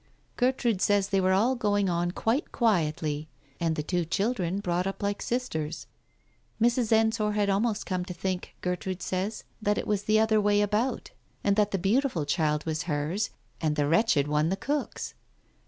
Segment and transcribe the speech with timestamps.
[0.35, 3.27] Gertrude says they were all going on quite quietly,
[3.59, 5.85] and the two children brought up like sisters....
[6.59, 6.91] Mrs.
[6.91, 11.11] Ensor had almost come to think, Gertrude says, that it was the other way about,
[11.43, 13.29] and that the beautiful child was hers,
[13.61, 15.13] and the wretched one the cook's.